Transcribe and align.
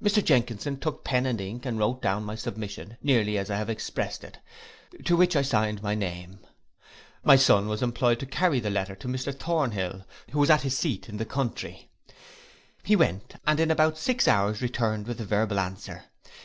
Mr 0.00 0.24
Jenkinson 0.24 0.78
took 0.78 1.02
pen 1.02 1.26
and 1.26 1.40
ink, 1.40 1.66
and 1.66 1.80
wrote 1.80 2.00
down 2.00 2.22
my 2.22 2.36
submission 2.36 2.96
nearly 3.02 3.36
as 3.36 3.50
I 3.50 3.56
have 3.56 3.68
exprest 3.68 4.22
it, 4.22 4.38
to 5.04 5.16
which 5.16 5.34
I 5.34 5.42
signed 5.42 5.82
my 5.82 5.96
name. 5.96 6.38
My 7.24 7.34
son 7.34 7.66
was 7.66 7.82
employed 7.82 8.20
to 8.20 8.26
carry 8.26 8.60
the 8.60 8.70
letter 8.70 8.94
to 8.94 9.08
Mr 9.08 9.36
Thornhill, 9.36 10.04
who 10.30 10.38
was 10.38 10.46
then 10.46 10.58
at 10.58 10.62
his 10.62 10.78
seat 10.78 11.08
in 11.08 11.16
the 11.16 11.24
country. 11.24 11.90
He 12.84 12.94
went, 12.94 13.34
and 13.48 13.58
in 13.58 13.72
about 13.72 13.98
six 13.98 14.28
hours 14.28 14.62
returned 14.62 15.08
with 15.08 15.20
a 15.20 15.24
verbal 15.24 15.58
answer. 15.58 16.04